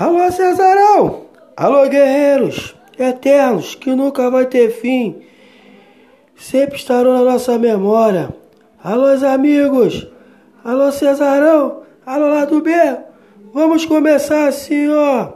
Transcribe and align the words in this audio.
Alô, 0.00 0.32
Cesarão! 0.32 1.26
Alô, 1.54 1.86
guerreiros 1.86 2.74
eternos 2.98 3.74
que 3.74 3.94
nunca 3.94 4.30
vai 4.30 4.46
ter 4.46 4.70
fim, 4.70 5.22
sempre 6.34 6.76
estarão 6.76 7.12
na 7.12 7.32
nossa 7.32 7.58
memória. 7.58 8.34
Alô, 8.82 9.08
amigos! 9.30 10.08
Alô, 10.64 10.90
Cesarão! 10.90 11.82
Alô, 12.06 12.28
lado 12.28 12.62
B! 12.62 12.72
Vamos 13.52 13.84
começar 13.84 14.48
assim, 14.48 14.88
ó. 14.90 15.32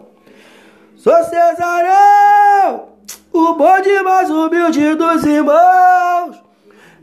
Sou 0.96 1.12
Cesarão! 1.24 2.88
O 3.34 3.52
bonde 3.52 4.02
mais 4.02 4.30
humilde 4.30 4.94
dos 4.94 5.26
irmãos. 5.26 6.42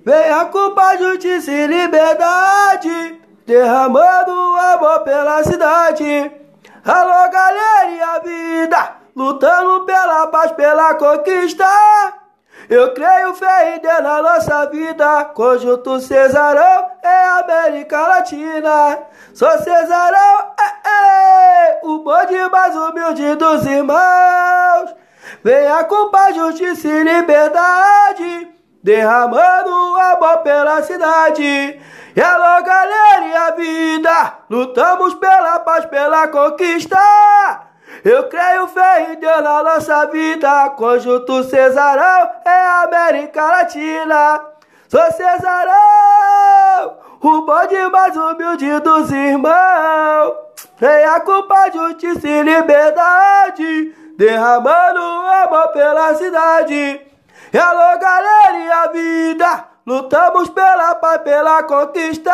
Venha 0.03 0.45
com 0.45 0.73
paz, 0.73 0.99
justiça 0.99 1.51
e 1.51 1.67
liberdade, 1.67 3.21
derramando 3.45 4.31
amor 4.31 5.01
pela 5.01 5.43
cidade. 5.43 6.41
Alô, 6.83 7.29
galera 7.29 7.91
e 7.91 8.01
a 8.01 8.19
vida, 8.19 8.95
lutando 9.15 9.85
pela 9.85 10.25
paz, 10.27 10.51
pela 10.53 10.95
conquista. 10.95 11.67
Eu 12.67 12.91
creio 12.95 13.35
fé 13.35 13.75
e 13.75 13.79
Deus 13.79 14.01
na 14.01 14.19
nossa 14.23 14.65
vida, 14.65 15.25
conjunto 15.25 15.99
Cesarão 15.99 16.89
é 17.03 17.23
América 17.39 17.99
Latina. 18.07 18.97
Sou 19.31 19.51
Cesarão, 19.59 20.53
é, 20.59 20.89
é, 20.89 21.81
o 21.83 21.99
bonde 21.99 22.49
mais 22.49 22.75
humilde 22.75 23.35
dos 23.35 23.63
irmãos. 23.67 24.95
Venha 25.43 25.83
com 25.83 26.09
paz, 26.09 26.35
justiça 26.35 26.87
e 26.87 27.03
liberdade, 27.03 28.50
derramando 28.83 29.71
amor 29.99 30.37
pela 30.39 30.81
cidade. 30.83 31.79
E 32.15 32.21
alô, 32.21 32.63
galera 32.63 33.25
e 33.25 33.35
a 33.35 33.51
vida, 33.51 34.33
lutamos 34.49 35.13
pela 35.13 35.59
paz, 35.59 35.85
pela 35.85 36.27
conquista. 36.27 36.97
Eu 38.03 38.27
creio 38.27 38.67
fé 38.67 39.11
em 39.11 39.19
Deus 39.19 39.41
na 39.43 39.63
nossa 39.63 40.05
vida, 40.07 40.69
conjunto 40.71 41.43
Cesarão 41.43 42.29
é 42.45 42.67
América 42.83 43.45
Latina. 43.45 44.41
Sou 44.87 45.11
Cesarão, 45.11 46.97
o 47.21 47.41
bonde 47.43 47.87
mais 47.91 48.15
humilde 48.17 48.79
dos 48.79 49.11
irmãos. 49.11 50.35
Venha 50.77 51.19
com 51.19 51.43
paz, 51.43 51.73
justiça 51.73 52.27
e 52.27 52.41
liberdade, 52.41 53.95
derramando 54.17 54.99
amor 54.99 55.67
pela 55.69 56.15
cidade. 56.15 57.10
Alô, 57.53 57.99
galera 57.99 58.93
e 58.93 59.33
vida, 59.33 59.65
lutamos 59.85 60.49
pela 60.51 60.95
paz, 60.95 61.21
pela 61.21 61.63
conquista. 61.63 62.31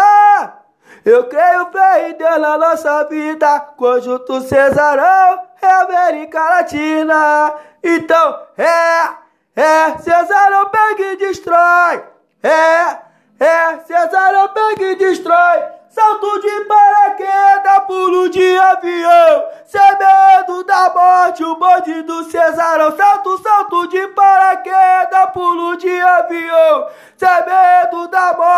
Eu 1.03 1.23
creio 1.27 1.71
fé 1.71 2.09
em 2.09 2.13
Deus 2.13 2.37
na 2.37 2.55
nossa 2.55 3.03
vida, 3.05 3.59
conjunto 3.75 4.41
Cesarão 4.41 5.41
é 5.59 5.71
América 5.71 6.39
Latina. 6.39 7.55
Então, 7.83 8.41
é, 8.59 9.59
é, 9.59 9.97
Cesarão 9.97 10.69
pega 10.69 11.03
e 11.13 11.17
destrói. 11.17 12.03
É, 12.43 12.97
é, 13.39 13.79
Cesarão 13.87 14.49
pega 14.49 14.83
e 14.83 14.95
destrói. 14.97 15.63
Salto 15.89 16.41
de 16.41 16.65
paraquedas, 16.65 17.83
pulo 17.87 18.29
de 18.29 18.55
avião. 18.55 19.45
Sem 19.65 19.97
medo 19.97 20.63
da 20.63 20.93
morte, 20.93 21.43
o 21.43 21.55
bonde 21.55 22.03
do 22.03 22.23
Cesarão. 22.25 22.95
Salto, 22.95 23.41
salto 23.41 23.46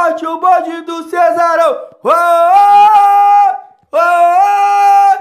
o 0.10 0.40
bonde 0.40 0.82
do 0.82 1.10
Cesarão. 1.10 1.88
Oh, 2.04 2.10
oh, 3.92 3.98
oh, 3.98 5.18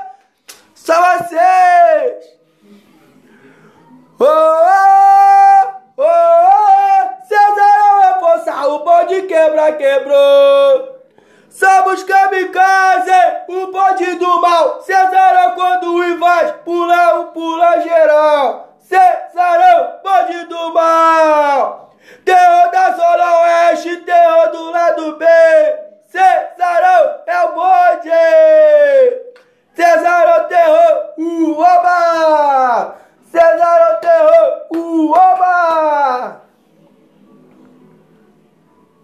só 0.75 1.19
vocês. 1.19 2.25
Oh, 4.19 4.25
oh, 4.25 5.67
oh, 5.99 7.27
Cesarão 7.29 8.03
é 8.03 8.21
força, 8.21 8.67
o 8.69 8.79
bonde 8.85 9.23
quebra, 9.23 9.73
quebrou. 9.73 10.99
Somos 11.51 12.03
kamikaze, 12.05 13.11
o 13.49 13.67
bonde 13.71 14.15
do 14.15 14.41
mal. 14.41 14.81
Cesarão 14.83 15.53
quando 15.55 16.05
invade, 16.05 16.55
pula, 16.65 17.25
pula 17.35 17.81
geral. 17.83 18.77
Cê 18.81 19.28